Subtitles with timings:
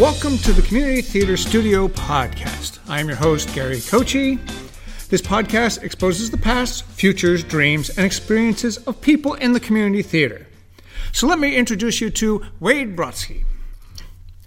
[0.00, 2.80] Welcome to the Community Theater Studio podcast.
[2.88, 4.40] I am your host, Gary Kochi.
[5.08, 10.48] This podcast exposes the past, futures, dreams, and experiences of people in the community theater.
[11.12, 13.44] So let me introduce you to Wade Brodsky.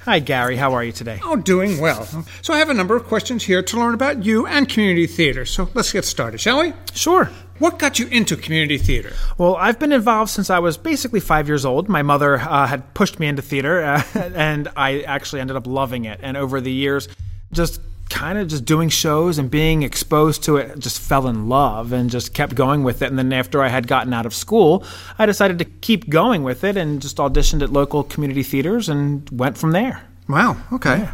[0.01, 0.57] Hi, Gary.
[0.57, 1.21] How are you today?
[1.23, 2.03] Oh, doing well.
[2.41, 5.45] So I have a number of questions here to learn about you and community theater.
[5.45, 6.73] So let's get started, shall we?
[6.93, 7.31] Sure.
[7.59, 9.13] What got you into community theater?
[9.37, 11.89] Well, I've been involved since I was basically five years old.
[11.89, 14.03] My mother uh, had pushed me into theater, uh,
[14.35, 16.19] and I actually ended up loving it.
[16.21, 17.07] And over the years,
[17.51, 21.91] just kind of just doing shows and being exposed to it just fell in love
[21.91, 24.81] and just kept going with it and then after i had gotten out of school
[25.19, 29.29] i decided to keep going with it and just auditioned at local community theaters and
[29.29, 30.99] went from there Wow, okay.
[30.99, 31.13] Yeah.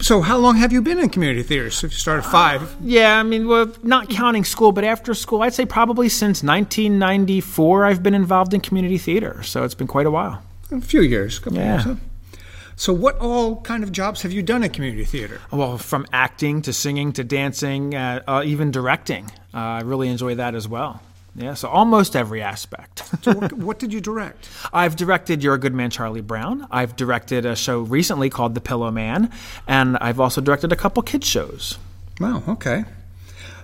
[0.00, 1.70] So, how long have you been in community theater?
[1.70, 2.62] So, you started five.
[2.62, 6.42] Uh, yeah, I mean, well, not counting school, but after school, I'd say probably since
[6.42, 9.42] 1994, I've been involved in community theater.
[9.42, 10.42] So, it's been quite a while.
[10.70, 11.72] A few years, a couple yeah.
[11.74, 11.84] years.
[11.84, 11.94] Huh?
[12.76, 15.40] So, what all kind of jobs have you done in community theater?
[15.52, 19.26] Well, from acting to singing to dancing, uh, uh, even directing.
[19.52, 21.00] Uh, I really enjoy that as well.
[21.36, 23.02] Yeah, so almost every aspect.
[23.22, 24.48] so what, what, did you direct?
[24.72, 26.66] I've directed You're a Good Man, Charlie Brown.
[26.70, 29.30] I've directed a show recently called The Pillow Man,
[29.66, 31.78] and I've also directed a couple kids shows.
[32.20, 32.84] Wow, okay.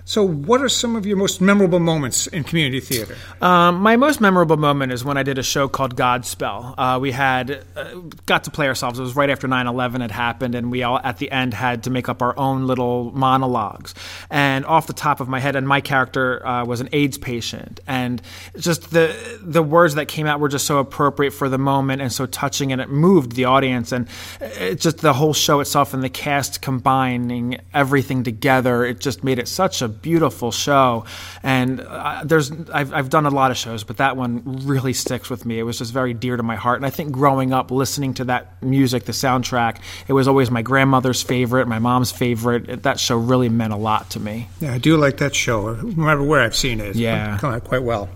[0.05, 3.15] So, what are some of your most memorable moments in community theater?
[3.41, 6.73] Um, my most memorable moment is when I did a show called Godspell.
[6.77, 8.99] Uh, we had uh, got to play ourselves.
[8.99, 11.83] It was right after 9 11 had happened, and we all at the end had
[11.83, 13.93] to make up our own little monologues.
[14.29, 17.79] And off the top of my head, and my character uh, was an AIDS patient,
[17.87, 18.21] and
[18.57, 22.11] just the the words that came out were just so appropriate for the moment and
[22.11, 23.91] so touching, and it moved the audience.
[23.91, 24.07] And
[24.39, 29.37] it just the whole show itself and the cast combining everything together, it just made
[29.37, 31.05] it such a beautiful show.
[31.43, 35.29] And uh, there's I've, I've done a lot of shows, but that one really sticks
[35.29, 35.59] with me.
[35.59, 36.77] It was just very dear to my heart.
[36.77, 40.61] And I think growing up listening to that music, the soundtrack, it was always my
[40.61, 42.83] grandmother's favorite, my mom's favorite.
[42.83, 44.47] That show really meant a lot to me.
[44.59, 45.73] Yeah, I do like that show.
[45.75, 48.09] No matter where I've seen it, yeah, quite well.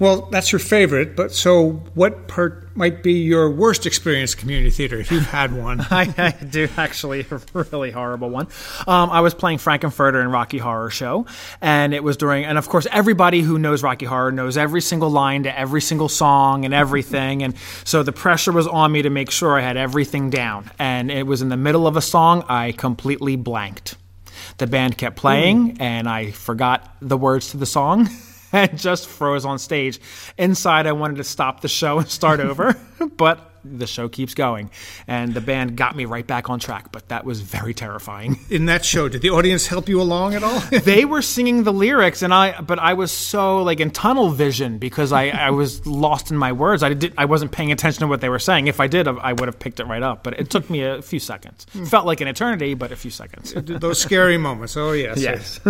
[0.00, 5.00] Well, that's your favorite, but so what part might be your worst experience community theater
[5.00, 5.80] if you've had one?
[5.90, 8.46] I, I, do actually a really horrible one.
[8.86, 11.26] Um, I was playing Frank-N-Furter in Rocky Horror Show,
[11.60, 15.10] and it was during, and of course, everybody who knows Rocky Horror knows every single
[15.10, 17.54] line to every single song and everything, and
[17.84, 20.70] so the pressure was on me to make sure I had everything down.
[20.78, 23.96] And it was in the middle of a song, I completely blanked.
[24.58, 25.80] The band kept playing, mm.
[25.80, 28.08] and I forgot the words to the song.
[28.52, 30.00] and just froze on stage.
[30.36, 32.76] Inside, I wanted to stop the show and start over,
[33.16, 34.70] but the show keeps going.
[35.06, 38.38] And the band got me right back on track, but that was very terrifying.
[38.50, 40.60] In that show, did the audience help you along at all?
[40.80, 44.78] they were singing the lyrics, and I, but I was so like in tunnel vision
[44.78, 46.82] because I, I was lost in my words.
[46.82, 48.66] I did, I wasn't paying attention to what they were saying.
[48.66, 50.22] If I did, I would have picked it right up.
[50.22, 51.66] But it took me a few seconds.
[51.72, 51.84] Hmm.
[51.84, 53.52] Felt like an eternity, but a few seconds.
[53.54, 54.76] Those scary moments.
[54.76, 55.20] Oh yes.
[55.20, 55.60] Yes.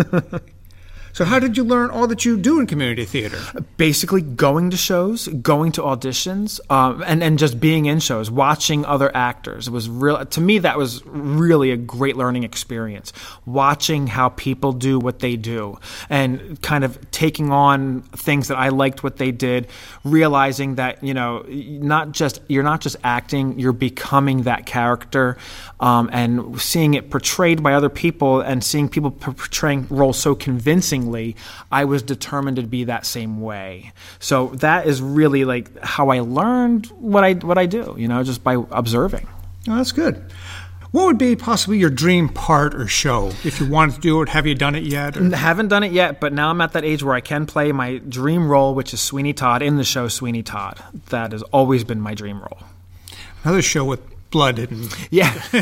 [1.18, 3.40] So, how did you learn all that you do in community theater?
[3.76, 8.84] Basically, going to shows, going to auditions, um, and and just being in shows, watching
[8.84, 9.66] other actors.
[9.66, 10.60] It was real to me.
[10.60, 13.12] That was really a great learning experience.
[13.46, 18.68] Watching how people do what they do, and kind of taking on things that I
[18.68, 19.66] liked what they did,
[20.04, 25.36] realizing that you know, not just you're not just acting, you're becoming that character,
[25.80, 31.07] um, and seeing it portrayed by other people, and seeing people portraying roles so convincingly
[31.70, 33.92] I was determined to be that same way.
[34.18, 38.22] So that is really like how I learned what I what I do, you know,
[38.22, 39.26] just by observing.
[39.68, 40.24] Oh, that's good.
[40.90, 44.30] What would be possibly your dream part or show if you wanted to do it?
[44.30, 45.18] Have you done it yet?
[45.18, 45.36] Or?
[45.36, 47.98] Haven't done it yet, but now I'm at that age where I can play my
[47.98, 50.82] dream role, which is Sweeney Todd in the show Sweeney Todd.
[51.10, 52.58] That has always been my dream role.
[53.44, 54.00] Another show with
[54.30, 55.40] blood and yeah.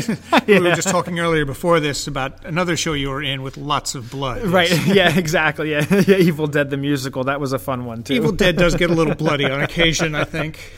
[0.47, 3.95] we were just talking earlier before this about another show you were in with lots
[3.95, 4.43] of blood.
[4.57, 4.71] Right.
[4.87, 5.71] Yeah exactly.
[5.71, 5.85] Yeah.
[6.07, 7.25] yeah evil dead the musical.
[7.25, 8.13] That was a fun one too.
[8.13, 10.73] Evil dead does get a little bloody on occasion i think.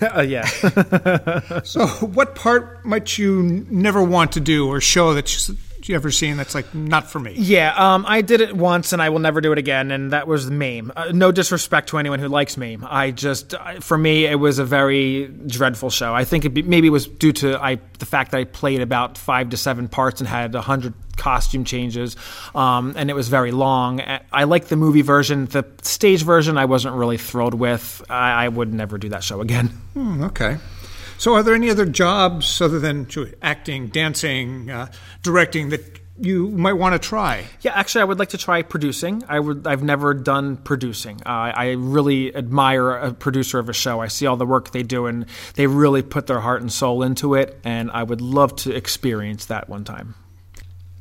[0.00, 0.44] Uh, yeah.
[1.62, 5.28] So what part might you never want to do or show that
[5.92, 7.34] you ever seen that's like not for me?
[7.36, 10.26] Yeah, um, I did it once and I will never do it again, and that
[10.26, 10.92] was Mame.
[10.94, 12.86] Uh, no disrespect to anyone who likes Mame.
[12.88, 16.14] I just, for me, it was a very dreadful show.
[16.14, 18.80] I think it be, maybe it was due to I the fact that I played
[18.80, 22.16] about five to seven parts and had a hundred costume changes,
[22.54, 24.00] um, and it was very long.
[24.32, 25.46] I like the movie version.
[25.46, 28.02] The stage version, I wasn't really thrilled with.
[28.08, 29.68] I, I would never do that show again.
[29.94, 30.58] Hmm, okay.
[31.24, 33.08] So, are there any other jobs other than
[33.40, 34.92] acting, dancing, uh,
[35.22, 37.46] directing that you might want to try?
[37.62, 39.22] Yeah, actually, I would like to try producing.
[39.26, 39.66] I would.
[39.66, 41.22] I've never done producing.
[41.24, 44.00] Uh, I really admire a producer of a show.
[44.00, 45.24] I see all the work they do, and
[45.54, 47.58] they really put their heart and soul into it.
[47.64, 50.16] And I would love to experience that one time.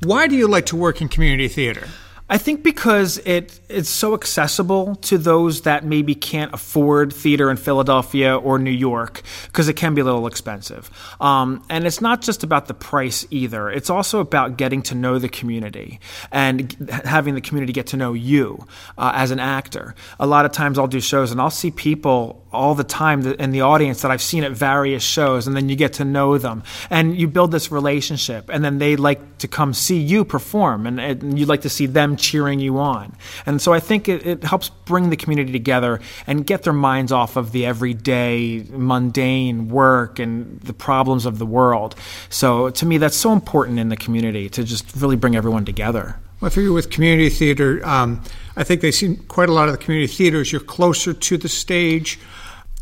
[0.04, 1.90] Why do you like to work in community theater?
[2.30, 7.58] I think because it it's so accessible to those that maybe can't afford theater in
[7.58, 10.90] Philadelphia or New York because it can be a little expensive.
[11.20, 13.70] Um, and it's not just about the price either.
[13.70, 16.00] It's also about getting to know the community
[16.32, 16.72] and
[17.04, 18.66] having the community get to know you
[18.98, 19.94] uh, as an actor.
[20.20, 23.52] A lot of times I'll do shows and I'll see people all the time in
[23.52, 26.64] the audience that I've seen at various shows, and then you get to know them,
[26.90, 31.00] and you build this relationship, and then they like to come see you perform, and,
[31.00, 33.16] and you like to see them cheering you on,
[33.46, 37.12] and so I think it, it, helps bring the community together and get their minds
[37.12, 41.96] off of the everyday mundane work and the problems of the world.
[42.30, 46.20] So to me, that's so important in the community to just really bring everyone together.
[46.44, 48.22] Well, I figure with community theater, um,
[48.58, 50.52] I think they see quite a lot of the community theaters.
[50.52, 52.20] You're closer to the stage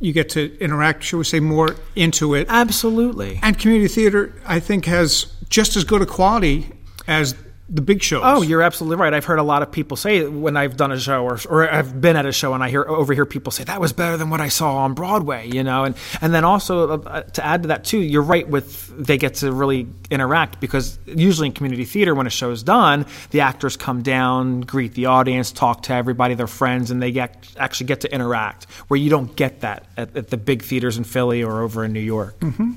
[0.01, 2.48] you get to interact, shall we say, more into it.
[2.50, 3.39] Absolutely.
[3.42, 6.71] And community theater, I think, has just as good a quality
[7.07, 7.36] as
[7.73, 8.21] the big shows.
[8.25, 9.13] Oh, you're absolutely right.
[9.13, 12.01] I've heard a lot of people say when I've done a show or, or I've
[12.01, 14.41] been at a show and I hear overhear people say that was better than what
[14.41, 15.85] I saw on Broadway, you know.
[15.85, 19.35] And and then also uh, to add to that too, you're right with they get
[19.35, 23.77] to really interact because usually in community theater when a show is done, the actors
[23.77, 28.01] come down, greet the audience, talk to everybody, their friends, and they get actually get
[28.01, 31.62] to interact where you don't get that at, at the big theaters in Philly or
[31.62, 32.38] over in New York.
[32.41, 32.74] Mm-hmm.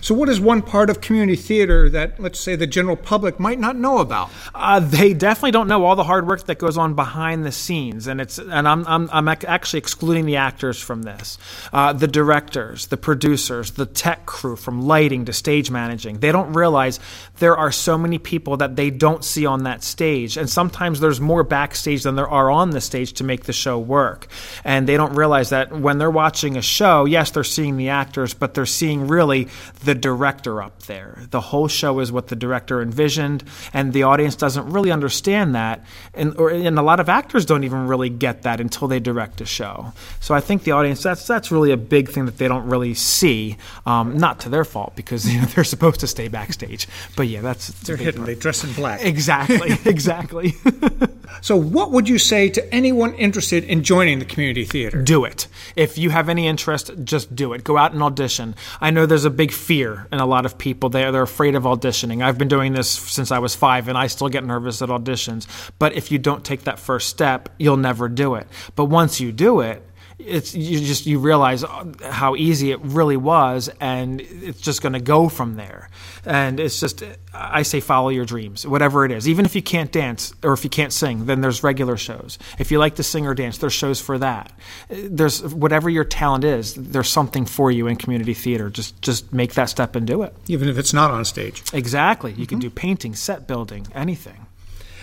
[0.00, 3.58] So, what is one part of community theater that, let's say, the general public might
[3.58, 4.30] not know about?
[4.54, 8.06] Uh, they definitely don't know all the hard work that goes on behind the scenes,
[8.06, 11.38] and it's and I'm I'm, I'm actually excluding the actors from this,
[11.72, 16.18] uh, the directors, the producers, the tech crew, from lighting to stage managing.
[16.20, 17.00] They don't realize
[17.38, 21.20] there are so many people that they don't see on that stage, and sometimes there's
[21.20, 24.26] more backstage than there are on the stage to make the show work,
[24.64, 28.34] and they don't realize that when they're watching a show, yes, they're seeing the actors,
[28.34, 29.48] but they're seeing really
[29.84, 31.18] the director up there.
[31.30, 35.84] The whole show is what the director envisioned, and the audience doesn't really understand that,
[36.14, 39.40] and or and a lot of actors don't even really get that until they direct
[39.40, 39.92] a show.
[40.20, 42.94] So I think the audience that's that's really a big thing that they don't really
[42.94, 43.56] see.
[43.86, 47.40] Um, not to their fault because you know, they're supposed to stay backstage, but yeah,
[47.40, 48.22] that's they're hidden.
[48.22, 48.26] Part.
[48.26, 49.04] They dress in black.
[49.04, 50.54] Exactly, exactly.
[51.40, 55.02] so, what would you say to anyone interested in joining the community theater?
[55.02, 55.48] Do it.
[55.76, 57.64] If you have any interest, just do it.
[57.64, 58.54] Go out and audition.
[58.80, 60.90] I know there's a big fear in a lot of people.
[60.90, 62.22] They're, they're afraid of auditioning.
[62.22, 65.46] I've been doing this since I was five, and I still get nervous at auditions.
[65.78, 68.46] But if you don't take that first step, you'll never do it.
[68.76, 69.82] But once you do it,
[70.18, 71.64] it's you just you realize
[72.02, 75.88] how easy it really was and it's just going to go from there.
[76.24, 77.02] And it's just
[77.34, 79.28] i say follow your dreams whatever it is.
[79.28, 82.38] Even if you can't dance or if you can't sing then there's regular shows.
[82.58, 84.52] If you like to sing or dance there's shows for that.
[84.88, 88.70] There's whatever your talent is there's something for you in community theater.
[88.70, 90.34] Just just make that step and do it.
[90.48, 91.62] Even if it's not on stage.
[91.72, 92.32] Exactly.
[92.32, 92.44] You mm-hmm.
[92.46, 94.46] can do painting set building anything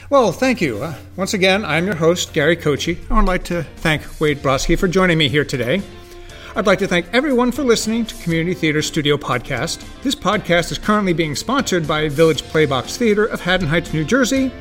[0.10, 0.82] well, thank you.
[0.82, 3.00] Uh, once again, I'm your host, Gary Kochi.
[3.10, 5.82] I would like to thank Wade Brodsky for joining me here today.
[6.56, 9.84] I'd like to thank everyone for listening to Community Theater Studio Podcast.
[10.02, 14.52] This podcast is currently being sponsored by Village Playbox Theater of Haddon Heights, New Jersey.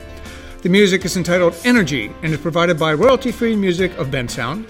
[0.62, 4.69] The music is entitled Energy and is provided by royalty free music of Bensound.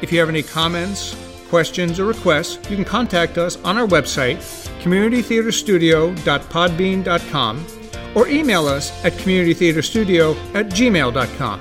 [0.00, 1.16] If you have any comments,
[1.48, 4.36] questions, or requests, you can contact us on our website,
[4.82, 7.79] communitytheaterstudio.podbean.com
[8.14, 11.60] or email us at communitytheaterstudio at gmail.com.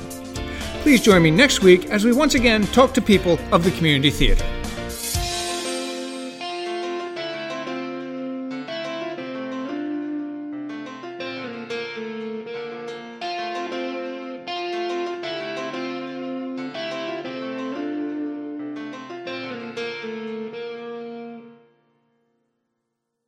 [0.82, 4.10] Please join me next week as we once again talk to people of the community
[4.10, 4.59] theater.